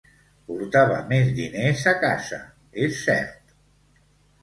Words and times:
Portava 0.45 0.95
més 1.11 1.29
diners 1.41 1.85
a 1.93 1.95
casa, 2.07 2.43
és 2.89 3.01
cert. 3.07 3.57